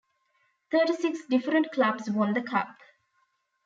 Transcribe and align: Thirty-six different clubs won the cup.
Thirty-six 0.71 1.27
different 1.27 1.71
clubs 1.71 2.09
won 2.09 2.33
the 2.33 2.41
cup. 2.41 2.75